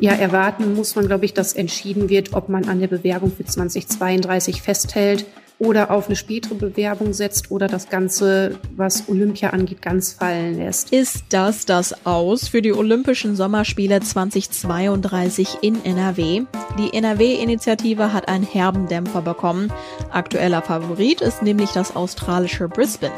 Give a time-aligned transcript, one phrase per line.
[0.00, 3.44] Ja, erwarten muss man, glaube ich, dass entschieden wird, ob man an der Bewerbung für
[3.44, 5.26] 2032 festhält
[5.58, 10.92] oder auf eine spätere Bewerbung setzt oder das Ganze, was Olympia angeht, ganz fallen lässt.
[10.92, 16.42] Ist das das Aus für die Olympischen Sommerspiele 2032 in NRW?
[16.78, 19.72] Die NRW-Initiative hat einen herben Dämpfer bekommen.
[20.10, 23.12] Aktueller Favorit ist nämlich das australische Brisbane.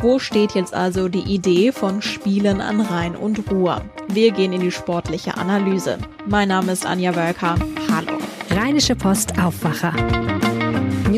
[0.00, 3.82] Wo steht jetzt also die Idee von Spielen an Rhein und Ruhr?
[4.08, 5.98] Wir gehen in die sportliche Analyse.
[6.26, 7.56] Mein Name ist Anja Wölker.
[7.92, 8.18] Hallo.
[8.50, 9.92] Rheinische Post Aufwacher.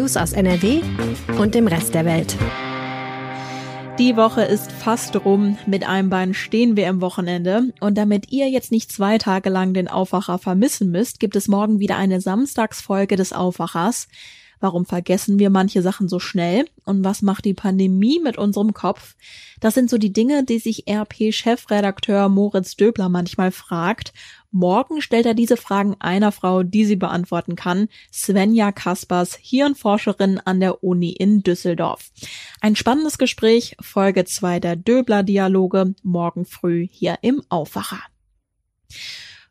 [0.00, 0.80] News aus NRW
[1.38, 2.34] und dem Rest der Welt.
[3.98, 5.58] Die Woche ist fast rum.
[5.66, 7.74] Mit einem Bein stehen wir im Wochenende.
[7.80, 11.80] Und damit ihr jetzt nicht zwei Tage lang den Aufwacher vermissen müsst, gibt es morgen
[11.80, 14.08] wieder eine Samstagsfolge des Aufwachers.
[14.58, 16.64] Warum vergessen wir manche Sachen so schnell?
[16.86, 19.16] Und was macht die Pandemie mit unserem Kopf?
[19.60, 24.14] Das sind so die Dinge, die sich RP-Chefredakteur Moritz Döbler manchmal fragt.
[24.52, 30.58] Morgen stellt er diese Fragen einer Frau, die sie beantworten kann, Svenja Kaspers, Hirnforscherin an
[30.58, 32.10] der Uni in Düsseldorf.
[32.60, 38.00] Ein spannendes Gespräch, Folge 2 der Döbler-Dialoge, morgen früh hier im Aufwacher.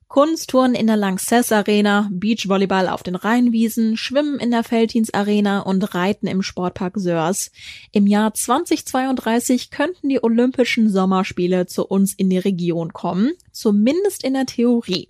[0.09, 5.93] Kunsttouren in der Lanxess Arena, Beachvolleyball auf den Rheinwiesen, Schwimmen in der Feldins Arena und
[5.93, 7.51] Reiten im Sportpark Sörs.
[7.91, 14.33] Im Jahr 2032 könnten die Olympischen Sommerspiele zu uns in die Region kommen, zumindest in
[14.33, 15.09] der Theorie.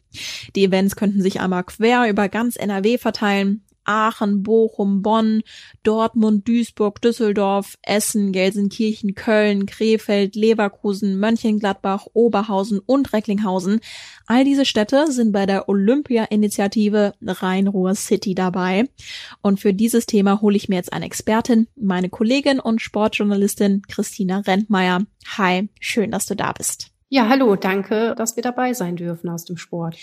[0.58, 3.64] Die Events könnten sich einmal quer über ganz NRW verteilen.
[3.90, 5.42] Aachen, Bochum, Bonn,
[5.84, 13.80] Dortmund, Duisburg, Düsseldorf, Essen, Gelsenkirchen, Köln, Krefeld, Leverkusen, Mönchengladbach, Oberhausen und Recklinghausen.
[14.28, 18.88] All diese Städte sind bei der Olympia-Initiative Rhein-Ruhr City dabei.
[19.42, 24.40] Und für dieses Thema hole ich mir jetzt eine Expertin, meine Kollegin und Sportjournalistin Christina
[24.40, 25.02] Rentmeier.
[25.38, 26.92] Hi, schön, dass du da bist.
[27.12, 29.98] Ja, hallo, danke, dass wir dabei sein dürfen aus dem Sport.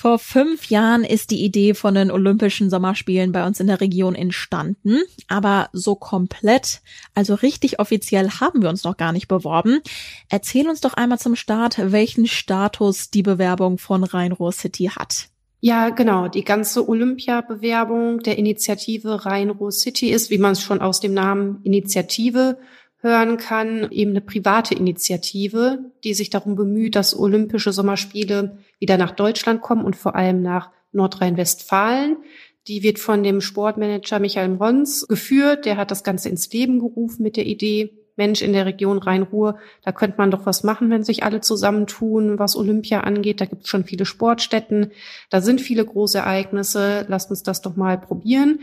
[0.00, 4.14] Vor fünf Jahren ist die Idee von den Olympischen Sommerspielen bei uns in der Region
[4.14, 6.82] entstanden, aber so komplett,
[7.16, 9.80] also richtig offiziell haben wir uns noch gar nicht beworben.
[10.28, 15.30] Erzähl uns doch einmal zum Start, welchen Status die Bewerbung von Rhein-Ruhr City hat.
[15.58, 16.28] Ja, genau.
[16.28, 21.58] Die ganze Olympia-Bewerbung der Initiative Rhein-Ruhr City ist, wie man es schon aus dem Namen
[21.64, 22.58] Initiative
[23.00, 29.12] hören kann, eben eine private Initiative, die sich darum bemüht, dass Olympische Sommerspiele wieder nach
[29.12, 32.16] Deutschland kommen und vor allem nach Nordrhein-Westfalen.
[32.66, 35.64] Die wird von dem Sportmanager Michael Rons geführt.
[35.64, 39.58] Der hat das Ganze ins Leben gerufen mit der Idee, Mensch, in der Region Rhein-Ruhr,
[39.82, 43.40] da könnte man doch was machen, wenn sich alle zusammentun, was Olympia angeht.
[43.40, 44.90] Da gibt es schon viele Sportstätten,
[45.30, 47.06] da sind viele große Ereignisse.
[47.08, 48.58] Lasst uns das doch mal probieren.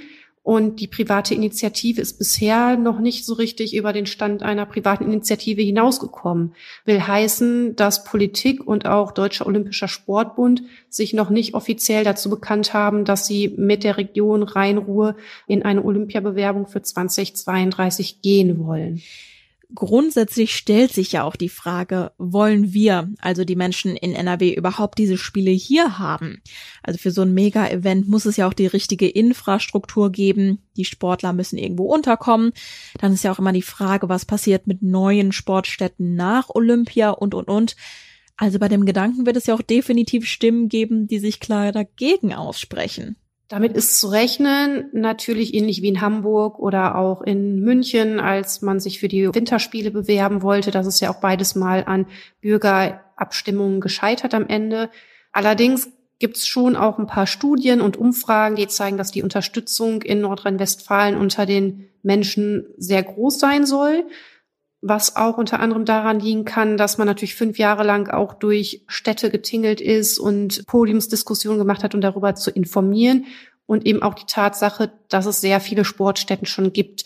[0.46, 5.06] Und die private Initiative ist bisher noch nicht so richtig über den Stand einer privaten
[5.06, 6.54] Initiative hinausgekommen.
[6.86, 12.76] Will heißen, dass Politik und auch Deutscher Olympischer Sportbund sich noch nicht offiziell dazu bekannt
[12.76, 15.16] haben, dass sie mit der Region Rhein-Ruhr
[15.48, 19.02] in eine Olympiabewerbung für 2032 gehen wollen
[19.74, 24.98] grundsätzlich stellt sich ja auch die Frage, wollen wir, also die Menschen in NRW, überhaupt
[24.98, 26.42] diese Spiele hier haben?
[26.84, 30.60] Also für so ein Mega-Event muss es ja auch die richtige Infrastruktur geben.
[30.78, 32.52] Die Sportler müssen irgendwo unterkommen.
[33.00, 37.34] Dann ist ja auch immer die Frage, was passiert mit neuen Sportstätten nach Olympia und,
[37.34, 37.76] und, und.
[38.38, 42.34] Also bei dem Gedanken wird es ja auch definitiv Stimmen geben, die sich klar dagegen
[42.34, 43.16] aussprechen.
[43.48, 48.80] Damit ist zu rechnen, natürlich ähnlich wie in Hamburg oder auch in München, als man
[48.80, 50.72] sich für die Winterspiele bewerben wollte.
[50.72, 52.08] Das ist ja auch beides mal an
[52.42, 54.90] Bürgerabstimmungen gescheitert am Ende.
[55.32, 60.02] Allerdings gibt es schon auch ein paar Studien und Umfragen, die zeigen, dass die Unterstützung
[60.02, 64.06] in Nordrhein-Westfalen unter den Menschen sehr groß sein soll
[64.88, 68.84] was auch unter anderem daran liegen kann, dass man natürlich fünf Jahre lang auch durch
[68.88, 73.26] Städte getingelt ist und Podiumsdiskussionen gemacht hat, um darüber zu informieren.
[73.66, 77.04] Und eben auch die Tatsache, dass es sehr viele Sportstätten schon gibt,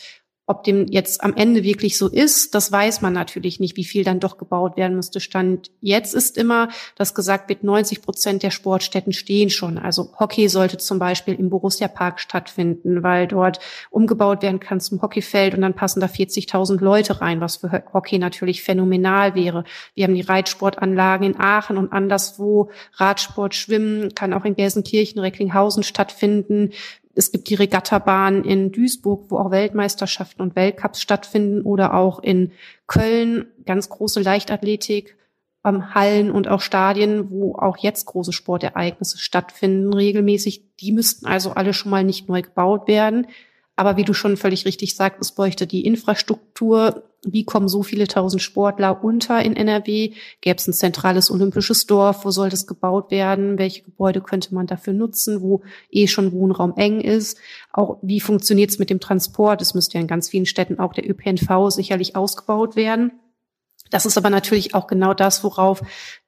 [0.50, 4.04] ob dem jetzt am Ende wirklich so ist, das weiß man natürlich nicht, wie viel
[4.04, 5.20] dann doch gebaut werden müsste.
[5.20, 9.78] Stand jetzt ist immer, dass gesagt wird, 90 Prozent der Sportstätten stehen schon.
[9.78, 13.59] Also Hockey sollte zum Beispiel im Borussia Park stattfinden, weil dort
[13.91, 18.18] umgebaut werden kann zum Hockeyfeld und dann passen da 40.000 Leute rein, was für Hockey
[18.18, 19.66] natürlich phänomenal wäre.
[19.94, 22.72] Wir haben die Reitsportanlagen in Aachen und anderswo.
[22.96, 26.72] Radsport, Schwimmen kann auch in Gelsenkirchen, Recklinghausen stattfinden.
[27.20, 32.54] Es gibt die Regattabahn in Duisburg, wo auch Weltmeisterschaften und Weltcups stattfinden oder auch in
[32.88, 35.18] Köln ganz große Leichtathletik,
[35.66, 40.78] ähm, Hallen und auch Stadien, wo auch jetzt große Sportereignisse stattfinden regelmäßig.
[40.78, 43.28] Die müssten also alle schon mal nicht neu gebaut werden.
[43.79, 47.03] Aber wie du schon völlig richtig sagst, es bräuchte die Infrastruktur.
[47.23, 50.11] Wie kommen so viele tausend Sportler unter in NRW?
[50.41, 52.26] Gäbe es ein zentrales olympisches Dorf?
[52.26, 53.58] Wo soll das gebaut werden?
[53.58, 57.37] Welche Gebäude könnte man dafür nutzen, wo eh schon Wohnraum eng ist?
[57.72, 59.61] Auch wie funktioniert es mit dem Transport?
[59.61, 63.14] Es müsste ja in ganz vielen Städten auch der ÖPNV sicherlich ausgebaut werden.
[63.91, 65.84] Das ist aber natürlich auch genau das, worauf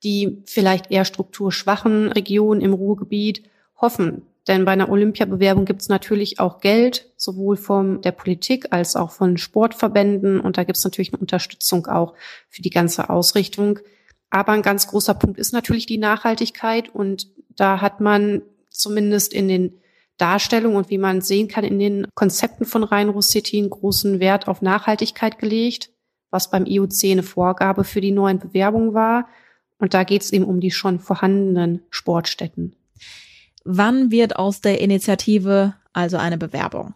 [0.05, 3.43] die vielleicht eher strukturschwachen Regionen im Ruhrgebiet
[3.75, 4.21] hoffen.
[4.47, 9.11] Denn bei einer Olympiabewerbung gibt es natürlich auch Geld, sowohl von der Politik als auch
[9.11, 10.39] von Sportverbänden.
[10.39, 12.15] Und da gibt es natürlich eine Unterstützung auch
[12.49, 13.79] für die ganze Ausrichtung.
[14.29, 16.89] Aber ein ganz großer Punkt ist natürlich die Nachhaltigkeit.
[16.89, 19.77] Und da hat man zumindest in den
[20.17, 24.47] Darstellungen und wie man sehen kann in den Konzepten von Rhein-Ruhr City einen großen Wert
[24.47, 25.91] auf Nachhaltigkeit gelegt
[26.31, 29.27] was beim IOC eine Vorgabe für die neuen Bewerbungen war.
[29.77, 32.75] Und da geht es eben um die schon vorhandenen Sportstätten.
[33.63, 36.93] Wann wird aus der Initiative also eine Bewerbung?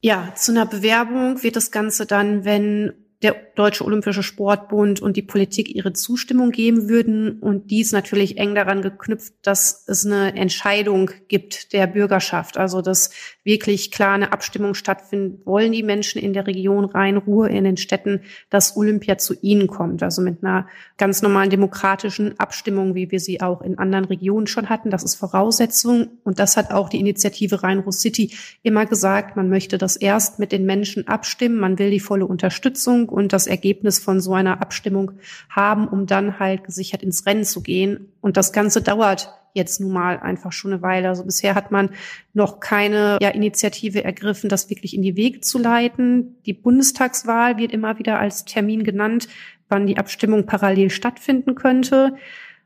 [0.00, 5.22] Ja, zu einer Bewerbung wird das Ganze dann, wenn der Deutsche Olympische Sportbund und die
[5.22, 7.38] Politik ihre Zustimmung geben würden.
[7.38, 12.56] Und dies natürlich eng daran geknüpft, dass es eine Entscheidung gibt der Bürgerschaft.
[12.56, 13.10] Also, dass
[13.44, 15.46] wirklich klar eine Abstimmung stattfindet.
[15.46, 20.02] Wollen die Menschen in der Region Rhein-Ruhr in den Städten, dass Olympia zu ihnen kommt?
[20.02, 20.66] Also mit einer
[20.96, 24.90] ganz normalen demokratischen Abstimmung, wie wir sie auch in anderen Regionen schon hatten.
[24.90, 26.08] Das ist Voraussetzung.
[26.24, 29.36] Und das hat auch die Initiative Rhein-Ruhr City immer gesagt.
[29.36, 31.58] Man möchte das erst mit den Menschen abstimmen.
[31.58, 35.12] Man will die volle Unterstützung und das Ergebnis von so einer Abstimmung
[35.48, 38.12] haben, um dann halt gesichert ins Rennen zu gehen.
[38.20, 41.08] Und das Ganze dauert jetzt nun mal einfach schon eine Weile.
[41.08, 41.90] Also bisher hat man
[42.34, 46.36] noch keine ja, Initiative ergriffen, das wirklich in die Wege zu leiten.
[46.44, 49.28] Die Bundestagswahl wird immer wieder als Termin genannt,
[49.68, 52.16] wann die Abstimmung parallel stattfinden könnte.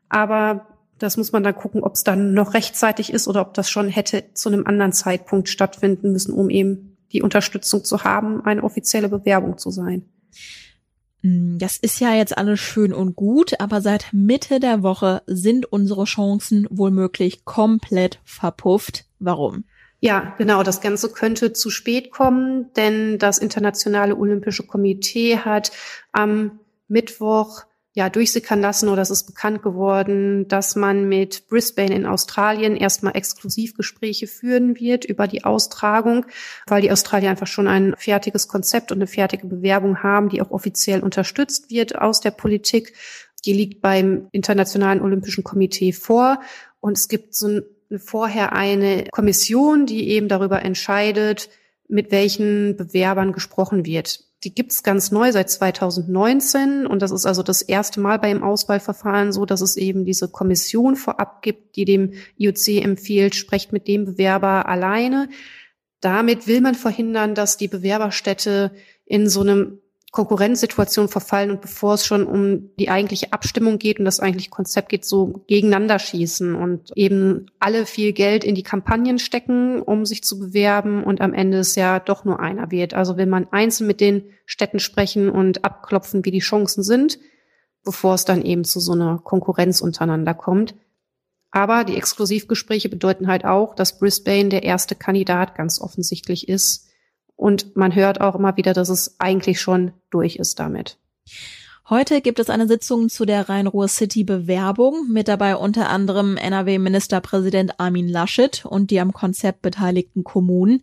[0.09, 0.67] Aber
[0.99, 3.89] das muss man dann gucken, ob es dann noch rechtzeitig ist oder ob das schon
[3.89, 9.09] hätte zu einem anderen Zeitpunkt stattfinden müssen, um eben die Unterstützung zu haben, eine offizielle
[9.09, 10.05] Bewerbung zu sein.
[11.23, 15.71] Hm, das ist ja jetzt alles schön und gut, aber seit Mitte der Woche sind
[15.73, 19.05] unsere Chancen wohlmöglich komplett verpufft.
[19.19, 19.65] Warum?
[20.01, 20.63] Ja, genau.
[20.63, 25.73] Das Ganze könnte zu spät kommen, denn das Internationale Olympische Komitee hat
[26.13, 27.65] am Mittwoch
[27.99, 33.17] ja durchsickern lassen oder es ist bekannt geworden, dass man mit Brisbane in Australien erstmal
[33.17, 36.25] Exklusivgespräche führen wird über die Austragung,
[36.69, 40.53] weil die Australier einfach schon ein fertiges Konzept und eine fertige Bewerbung haben, die auch
[40.53, 42.95] offiziell unterstützt wird aus der Politik.
[43.45, 46.41] Die liegt beim Internationalen Olympischen Komitee vor
[46.79, 47.63] und es gibt so
[47.97, 51.51] vorher eine Kommission, die eben darüber entscheidet,
[51.89, 54.28] mit welchen Bewerbern gesprochen wird.
[54.45, 59.33] Die gibt's ganz neu seit 2019 und das ist also das erste Mal beim Auswahlverfahren
[59.33, 64.05] so, dass es eben diese Kommission vorab gibt, die dem IOC empfiehlt, sprecht mit dem
[64.05, 65.29] Bewerber alleine.
[66.01, 68.71] Damit will man verhindern, dass die Bewerberstätte
[69.05, 74.07] in so einem Konkurrenzsituation verfallen und bevor es schon um die eigentliche Abstimmung geht und
[74.07, 79.19] das eigentliche Konzept geht, so gegeneinander schießen und eben alle viel Geld in die Kampagnen
[79.19, 82.95] stecken, um sich zu bewerben und am Ende es ja doch nur einer wird.
[82.95, 87.19] Also will man einzeln mit den Städten sprechen und abklopfen, wie die Chancen sind,
[87.85, 90.75] bevor es dann eben zu so einer Konkurrenz untereinander kommt.
[91.51, 96.88] Aber die Exklusivgespräche bedeuten halt auch, dass Brisbane der erste Kandidat ganz offensichtlich ist,
[97.39, 100.99] und man hört auch immer wieder, dass es eigentlich schon durch ist damit.
[101.89, 107.81] Heute gibt es eine Sitzung zu der Rhein-Ruhr City Bewerbung, mit dabei unter anderem NRW-Ministerpräsident
[107.81, 110.83] Armin Laschet und die am Konzept beteiligten Kommunen.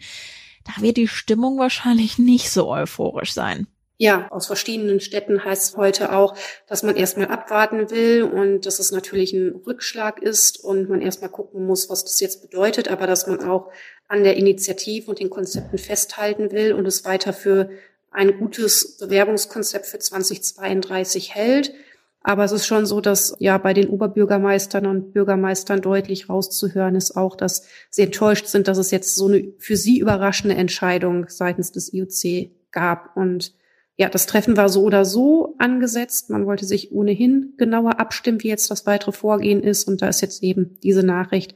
[0.63, 3.67] Da wird die Stimmung wahrscheinlich nicht so euphorisch sein.
[3.97, 6.35] Ja, aus verschiedenen Städten heißt es heute auch,
[6.67, 11.29] dass man erstmal abwarten will und dass es natürlich ein Rückschlag ist und man erstmal
[11.29, 13.71] gucken muss, was das jetzt bedeutet, aber dass man auch
[14.09, 17.69] an der Initiative und den Konzepten festhalten will und es weiter für
[18.11, 21.73] ein gutes Bewerbungskonzept für 2032 hält.
[22.21, 27.15] Aber es ist schon so, dass ja bei den Oberbürgermeistern und Bürgermeistern deutlich rauszuhören ist
[27.15, 31.71] auch, dass sie enttäuscht sind, dass es jetzt so eine für sie überraschende Entscheidung seitens
[31.71, 33.15] des IOC gab.
[33.15, 33.53] Und
[33.97, 36.29] ja, das Treffen war so oder so angesetzt.
[36.29, 39.87] Man wollte sich ohnehin genauer abstimmen, wie jetzt das weitere Vorgehen ist.
[39.87, 41.55] Und da ist jetzt eben diese Nachricht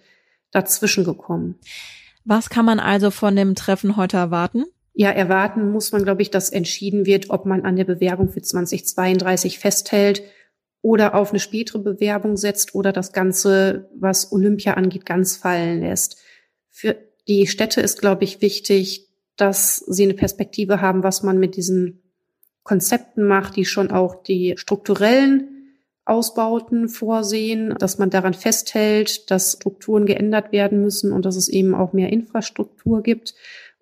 [0.52, 1.60] dazwischen gekommen.
[2.24, 4.66] Was kann man also von dem Treffen heute erwarten?
[4.94, 8.42] Ja, erwarten muss man, glaube ich, dass entschieden wird, ob man an der Bewerbung für
[8.42, 10.24] 2032 festhält
[10.82, 16.18] oder auf eine spätere Bewerbung setzt oder das Ganze, was Olympia angeht, ganz fallen lässt.
[16.70, 16.96] Für
[17.28, 22.09] die Städte ist, glaube ich, wichtig, dass sie eine Perspektive haben, was man mit diesen
[22.70, 25.74] Konzepten macht, die schon auch die strukturellen
[26.06, 31.74] Ausbauten vorsehen, dass man daran festhält, dass Strukturen geändert werden müssen und dass es eben
[31.74, 33.34] auch mehr Infrastruktur gibt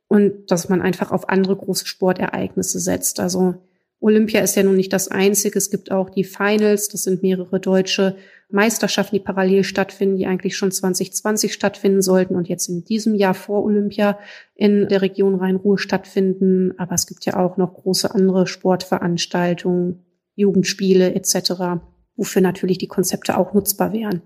[0.08, 3.20] und dass man einfach auf andere große Sportereignisse setzt.
[3.20, 3.56] Also
[4.00, 5.58] Olympia ist ja nun nicht das einzige.
[5.58, 6.88] Es gibt auch die Finals.
[6.88, 8.16] Das sind mehrere deutsche
[8.50, 13.34] Meisterschaften, die parallel stattfinden, die eigentlich schon 2020 stattfinden sollten und jetzt in diesem Jahr
[13.34, 14.18] vor Olympia
[14.56, 16.74] in der Region Rhein-Ruhr stattfinden.
[16.78, 21.82] Aber es gibt ja auch noch große andere Sportveranstaltungen, Jugendspiele etc.,
[22.16, 24.22] wofür natürlich die Konzepte auch nutzbar wären.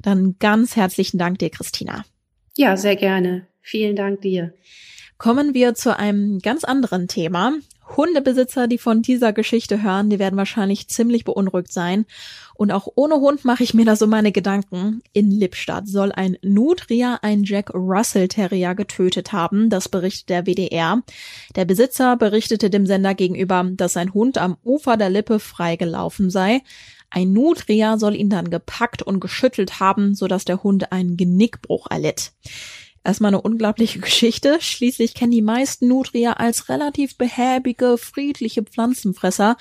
[0.00, 2.04] Dann ganz herzlichen Dank dir, Christina.
[2.56, 3.46] Ja, sehr gerne.
[3.60, 4.54] Vielen Dank dir.
[5.18, 7.52] Kommen wir zu einem ganz anderen Thema.
[8.00, 12.06] Hundebesitzer, die von dieser Geschichte hören, die werden wahrscheinlich ziemlich beunruhigt sein.
[12.54, 15.02] Und auch ohne Hund mache ich mir da so meine Gedanken.
[15.12, 21.02] In Lippstadt soll ein Nutria ein Jack Russell Terrier getötet haben, das berichtet der WDR.
[21.56, 26.62] Der Besitzer berichtete dem Sender gegenüber, dass sein Hund am Ufer der Lippe freigelaufen sei.
[27.10, 32.32] Ein Nutria soll ihn dann gepackt und geschüttelt haben, sodass der Hund einen Genickbruch erlitt.
[33.04, 34.58] Erstmal eine unglaubliche Geschichte.
[34.60, 39.56] Schließlich kennen die meisten Nutria als relativ behäbige, friedliche Pflanzenfresser,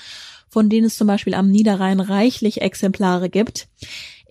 [0.49, 3.67] von denen es zum Beispiel am Niederrhein reichlich Exemplare gibt.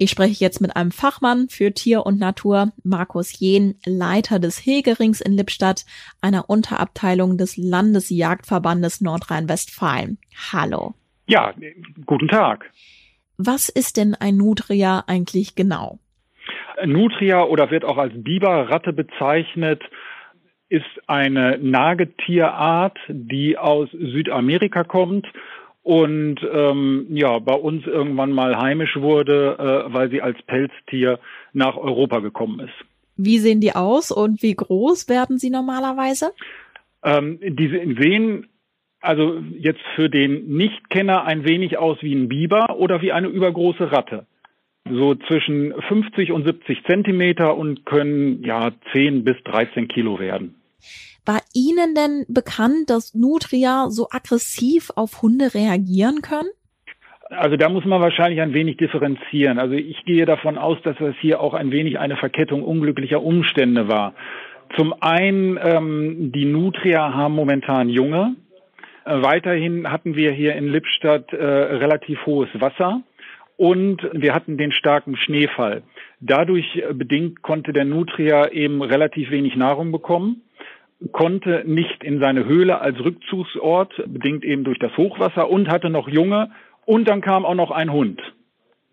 [0.01, 5.21] Ich spreche jetzt mit einem Fachmann für Tier und Natur, Markus Jehn, Leiter des Hegerings
[5.21, 5.85] in Lippstadt,
[6.21, 10.19] einer Unterabteilung des Landesjagdverbandes Nordrhein-Westfalen.
[10.53, 10.95] Hallo.
[11.27, 11.53] Ja,
[12.07, 12.71] guten Tag.
[13.39, 15.99] Was ist denn ein Nutria eigentlich genau?
[16.87, 19.83] Nutria oder wird auch als Biberratte bezeichnet,
[20.69, 25.27] ist eine Nagetierart, die aus Südamerika kommt
[25.83, 29.57] und ähm, ja bei uns irgendwann mal heimisch wurde,
[29.89, 31.19] äh, weil sie als Pelztier
[31.55, 32.75] nach Europa gekommen ist.
[33.17, 36.33] Wie sehen die aus und wie groß werden sie normalerweise?
[37.03, 38.47] Ähm, diese sehen
[39.01, 43.93] also jetzt für den Nichtkenner ein wenig aus wie ein Biber oder wie eine übergroße
[43.93, 44.27] Ratte
[44.91, 50.55] so zwischen 50 und 70 Zentimeter und können ja 10 bis 13 Kilo werden.
[51.25, 56.49] War Ihnen denn bekannt, dass Nutria so aggressiv auf Hunde reagieren können?
[57.31, 59.59] Also da muss man wahrscheinlich ein wenig differenzieren.
[59.59, 63.89] Also ich gehe davon aus, dass das hier auch ein wenig eine Verkettung unglücklicher Umstände
[63.89, 64.15] war.
[64.77, 68.37] Zum einen, ähm, die Nutria haben momentan Junge.
[69.05, 73.03] Äh, weiterhin hatten wir hier in Lippstadt äh, relativ hohes Wasser
[73.59, 75.83] und wir hatten den starken Schneefall.
[76.21, 80.43] Dadurch bedingt konnte der Nutria eben relativ wenig Nahrung bekommen,
[81.13, 86.09] konnte nicht in seine Höhle als Rückzugsort, bedingt eben durch das Hochwasser und hatte noch
[86.09, 86.51] Junge
[86.87, 88.23] und dann kam auch noch ein Hund.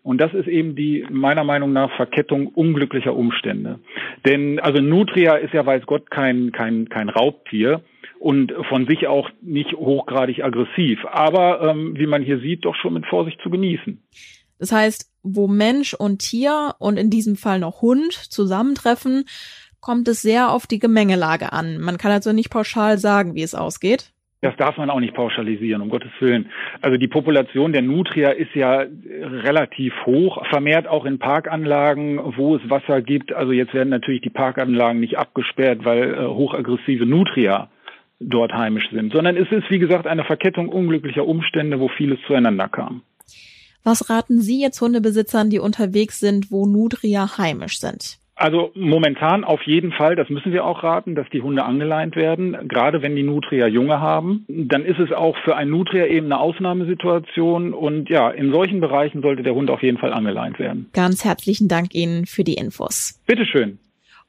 [0.02, 3.78] Und das ist eben die meiner Meinung nach Verkettung unglücklicher Umstände.
[4.24, 7.82] Denn also Nutria ist ja weiß Gott kein kein kein Raubtier
[8.18, 12.94] und von sich auch nicht hochgradig aggressiv, aber ähm, wie man hier sieht, doch schon
[12.94, 14.02] mit Vorsicht zu genießen.
[14.58, 19.24] Das heißt, wo Mensch und Tier und in diesem Fall noch Hund zusammentreffen,
[19.80, 21.78] kommt es sehr auf die Gemengelage an.
[21.78, 24.12] Man kann also nicht pauschal sagen, wie es ausgeht.
[24.42, 26.50] Das darf man auch nicht pauschalisieren, um Gottes Willen.
[26.82, 32.70] Also die Population der Nutria ist ja relativ hoch, vermehrt auch in Parkanlagen, wo es
[32.70, 33.32] Wasser gibt.
[33.32, 37.70] Also jetzt werden natürlich die Parkanlagen nicht abgesperrt, weil äh, hochaggressive Nutria
[38.20, 42.68] dort heimisch sind, sondern es ist, wie gesagt, eine Verkettung unglücklicher Umstände, wo vieles zueinander
[42.68, 43.02] kam.
[43.86, 48.18] Was raten Sie jetzt Hundebesitzern, die unterwegs sind, wo Nutria heimisch sind?
[48.34, 52.56] Also momentan auf jeden Fall, das müssen wir auch raten, dass die Hunde angeleint werden,
[52.66, 54.44] gerade wenn die Nutria Junge haben.
[54.48, 59.22] Dann ist es auch für ein Nutria eben eine Ausnahmesituation und ja, in solchen Bereichen
[59.22, 60.90] sollte der Hund auf jeden Fall angeleint werden.
[60.92, 63.22] Ganz herzlichen Dank Ihnen für die Infos.
[63.24, 63.78] Bitteschön.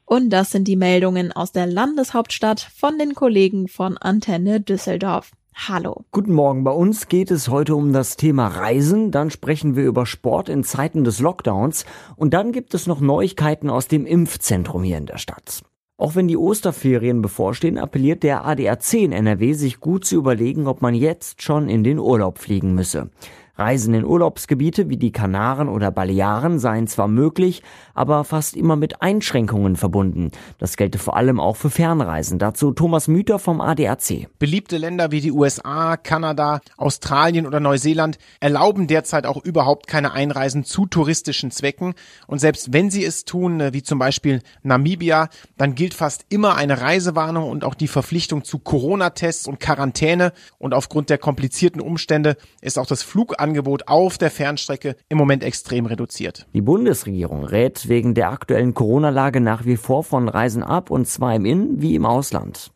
[0.04, 5.32] Und das sind die Meldungen aus der Landeshauptstadt von den Kollegen von Antenne Düsseldorf.
[5.66, 6.04] Hallo.
[6.12, 6.62] Guten Morgen.
[6.62, 9.10] Bei uns geht es heute um das Thema Reisen.
[9.10, 11.84] Dann sprechen wir über Sport in Zeiten des Lockdowns.
[12.14, 15.62] Und dann gibt es noch Neuigkeiten aus dem Impfzentrum hier in der Stadt.
[15.96, 20.80] Auch wenn die Osterferien bevorstehen, appelliert der ADAC in NRW, sich gut zu überlegen, ob
[20.80, 23.10] man jetzt schon in den Urlaub fliegen müsse.
[23.56, 27.64] Reisen in Urlaubsgebiete wie die Kanaren oder Balearen seien zwar möglich,
[27.98, 30.30] aber fast immer mit Einschränkungen verbunden.
[30.58, 32.38] Das gelte vor allem auch für Fernreisen.
[32.38, 34.28] Dazu Thomas Müter vom ADAC.
[34.38, 40.64] Beliebte Länder wie die USA, Kanada, Australien oder Neuseeland erlauben derzeit auch überhaupt keine Einreisen
[40.64, 41.94] zu touristischen Zwecken.
[42.26, 46.80] Und selbst wenn sie es tun, wie zum Beispiel Namibia, dann gilt fast immer eine
[46.80, 50.32] Reisewarnung und auch die Verpflichtung zu Corona-Tests und Quarantäne.
[50.58, 55.42] Und aufgrund der komplizierten Umstände ist auch das Flugangebot Angebot auf der Fernstrecke im Moment
[55.42, 56.46] extrem reduziert.
[56.54, 61.34] Die Bundesregierung rät wegen der aktuellen Corona-Lage nach wie vor von Reisen ab und zwar
[61.34, 62.70] im In- wie im Ausland.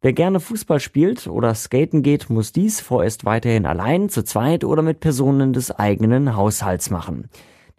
[0.00, 4.82] Wer gerne Fußball spielt oder skaten geht, muss dies vorerst weiterhin allein, zu zweit oder
[4.82, 7.28] mit Personen des eigenen Haushalts machen.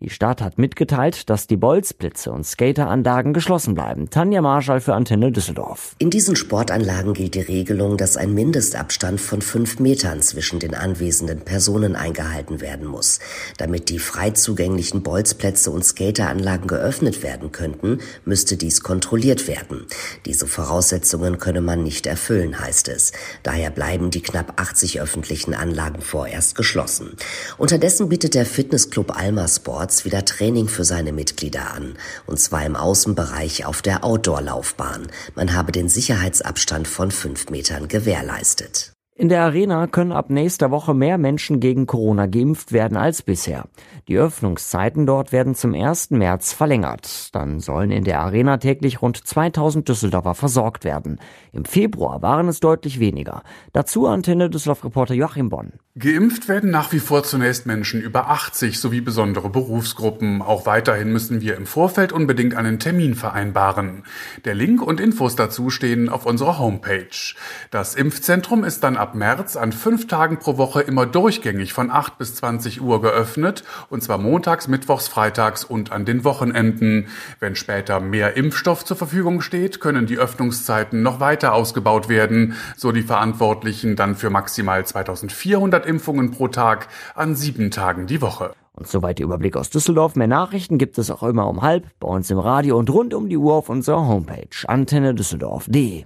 [0.03, 4.09] Die Stadt hat mitgeteilt, dass die Bolzplätze und Skateranlagen geschlossen bleiben.
[4.09, 5.95] Tanja Marschall für Antenne Düsseldorf.
[5.97, 11.39] In diesen Sportanlagen gilt die Regelung, dass ein Mindestabstand von fünf Metern zwischen den anwesenden
[11.39, 13.19] Personen eingehalten werden muss.
[13.57, 19.85] Damit die frei zugänglichen Bolzplätze und Skateranlagen geöffnet werden könnten, müsste dies kontrolliert werden.
[20.25, 23.13] Diese Voraussetzungen könne man nicht erfüllen, heißt es.
[23.41, 27.15] Daher bleiben die knapp 80 öffentlichen Anlagen vorerst geschlossen.
[27.57, 31.93] Unterdessen bietet der Fitnessclub Alma Sports Platz wieder Training für seine Mitglieder an,
[32.25, 35.05] und zwar im Außenbereich auf der Outdoor-Laufbahn.
[35.35, 38.93] Man habe den Sicherheitsabstand von fünf Metern gewährleistet.
[39.15, 43.65] In der Arena können ab nächster Woche mehr Menschen gegen Corona geimpft werden als bisher.
[44.07, 46.09] Die Öffnungszeiten dort werden zum 1.
[46.09, 47.29] März verlängert.
[47.35, 51.19] Dann sollen in der Arena täglich rund 2000 Düsseldorfer versorgt werden.
[51.51, 53.43] Im Februar waren es deutlich weniger.
[53.71, 55.73] Dazu Antenne Düsseldorf-Reporter Joachim Bonn.
[55.95, 60.41] Geimpft werden nach wie vor zunächst Menschen über 80 sowie besondere Berufsgruppen.
[60.41, 64.01] Auch weiterhin müssen wir im Vorfeld unbedingt einen Termin vereinbaren.
[64.43, 67.35] Der Link und Infos dazu stehen auf unserer Homepage.
[67.69, 72.17] Das Impfzentrum ist dann ab März an fünf Tagen pro Woche immer durchgängig von 8
[72.17, 77.09] bis 20 Uhr geöffnet, und zwar montags, mittwochs, freitags und an den Wochenenden.
[77.39, 82.91] Wenn später mehr Impfstoff zur Verfügung steht, können die Öffnungszeiten noch weiter ausgebaut werden, so
[82.91, 88.53] die Verantwortlichen dann für maximal 2400 100 Impfungen pro Tag an sieben Tagen die Woche.
[88.73, 90.15] Und soweit der Überblick aus Düsseldorf.
[90.15, 93.29] Mehr Nachrichten gibt es auch immer um halb bei uns im Radio und rund um
[93.29, 96.05] die Uhr auf unserer Homepage antenne düsseldorf.de.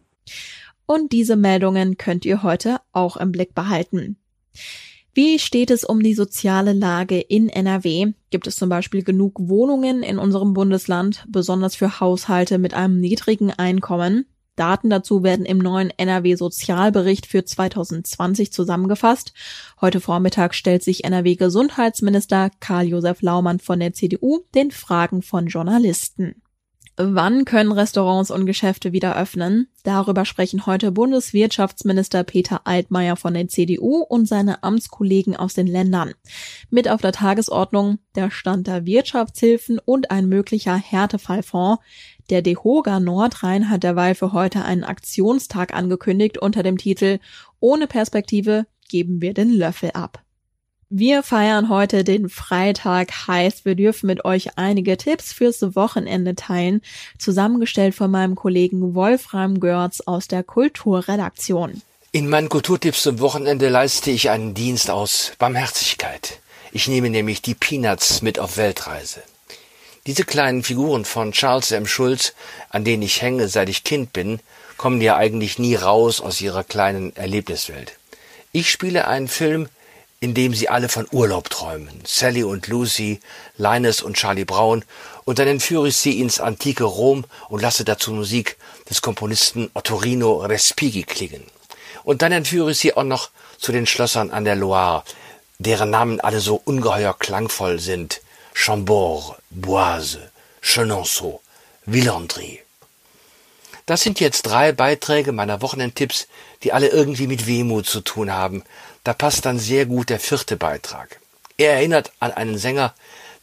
[0.85, 4.17] Und diese Meldungen könnt ihr heute auch im Blick behalten.
[5.13, 8.13] Wie steht es um die soziale Lage in NRW?
[8.29, 13.51] Gibt es zum Beispiel genug Wohnungen in unserem Bundesland, besonders für Haushalte mit einem niedrigen
[13.51, 14.25] Einkommen?
[14.57, 19.33] Daten dazu werden im neuen NRW-Sozialbericht für 2020 zusammengefasst.
[19.79, 26.41] Heute Vormittag stellt sich NRW-Gesundheitsminister Karl-Josef Laumann von der CDU den Fragen von Journalisten.
[26.99, 29.67] Wann können Restaurants und Geschäfte wieder öffnen?
[29.83, 36.15] Darüber sprechen heute Bundeswirtschaftsminister Peter Altmaier von der CDU und seine Amtskollegen aus den Ländern.
[36.71, 41.83] Mit auf der Tagesordnung der Stand der Wirtschaftshilfen und ein möglicher Härtefallfonds.
[42.29, 47.19] Der DeHoga Nordrhein hat derweil für heute einen Aktionstag angekündigt unter dem Titel
[47.61, 50.21] Ohne Perspektive geben wir den Löffel ab.
[50.89, 56.81] Wir feiern heute den Freitag, heißt, wir dürfen mit euch einige Tipps fürs Wochenende teilen,
[57.17, 61.81] zusammengestellt von meinem Kollegen Wolfram Görz aus der Kulturredaktion.
[62.13, 66.39] In meinen Kulturtipps zum Wochenende leiste ich einen Dienst aus Barmherzigkeit.
[66.71, 69.21] Ich nehme nämlich die Peanuts mit auf Weltreise.
[70.07, 71.85] Diese kleinen Figuren von Charles M.
[71.85, 72.33] Schulz,
[72.69, 74.39] an denen ich hänge, seit ich Kind bin,
[74.77, 77.91] kommen ja eigentlich nie raus aus ihrer kleinen Erlebniswelt.
[78.53, 79.67] Ich spiele einen Film,
[80.21, 82.01] in dem sie alle von Urlaub träumen.
[82.05, 83.19] Sally und Lucy,
[83.57, 84.85] Linus und Charlie Brown.
[85.25, 88.55] Und dann entführe ich sie ins antike Rom und lasse dazu Musik
[88.89, 91.43] des Komponisten Ottorino Respighi klingen.
[92.05, 95.03] Und dann entführe ich sie auch noch zu den Schlössern an der Loire,
[95.59, 98.21] deren Namen alle so ungeheuer klangvoll sind.
[98.59, 101.41] Chambord, Boise, Chenonceau,
[101.85, 102.59] Villandry.
[103.85, 106.27] Das sind jetzt drei Beiträge meiner Wochenendtipps,
[106.63, 108.63] die alle irgendwie mit Wehmut zu tun haben,
[109.03, 111.21] da passt dann sehr gut der vierte Beitrag.
[111.57, 112.95] Er erinnert an einen Sänger,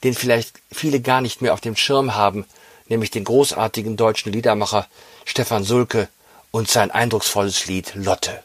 [0.02, 2.44] den vielleicht viele gar nicht mehr auf dem Schirm haben,
[2.88, 4.88] nämlich den großartigen deutschen Liedermacher
[5.24, 6.08] Stefan Sulke
[6.50, 8.42] und sein eindrucksvolles Lied Lotte.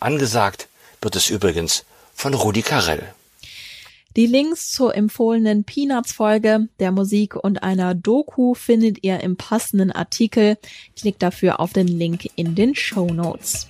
[0.00, 0.66] Angesagt
[1.02, 1.84] wird es übrigens
[2.14, 3.14] von Rudi Carell.
[4.16, 10.58] Die Links zur empfohlenen Peanuts-Folge, der Musik und einer Doku findet ihr im passenden Artikel.
[10.96, 13.68] Klickt dafür auf den Link in den Show Notes.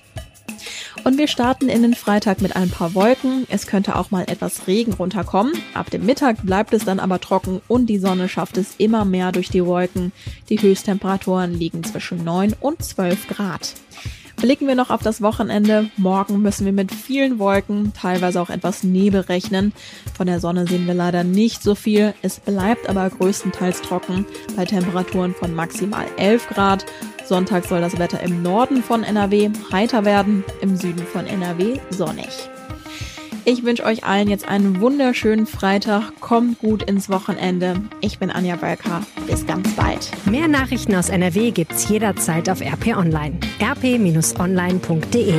[1.03, 3.45] Und wir starten in den Freitag mit ein paar Wolken.
[3.49, 5.53] Es könnte auch mal etwas Regen runterkommen.
[5.75, 9.31] Ab dem Mittag bleibt es dann aber trocken und die Sonne schafft es immer mehr
[9.31, 10.11] durch die Wolken.
[10.49, 13.73] Die Höchsttemperaturen liegen zwischen 9 und 12 Grad.
[14.41, 15.91] Blicken wir noch auf das Wochenende.
[15.97, 19.71] Morgen müssen wir mit vielen Wolken, teilweise auch etwas Nebel rechnen.
[20.17, 22.15] Von der Sonne sehen wir leider nicht so viel.
[22.23, 24.25] Es bleibt aber größtenteils trocken
[24.55, 26.87] bei Temperaturen von maximal 11 Grad.
[27.23, 32.50] Sonntag soll das Wetter im Norden von NRW heiter werden, im Süden von NRW sonnig.
[33.43, 36.19] Ich wünsche euch allen jetzt einen wunderschönen Freitag.
[36.19, 37.81] Kommt gut ins Wochenende.
[37.99, 39.01] Ich bin Anja Balka.
[39.25, 40.11] Bis ganz bald.
[40.25, 43.39] Mehr Nachrichten aus NRW gibt's jederzeit auf RP Online.
[43.59, 45.33] rp-online.de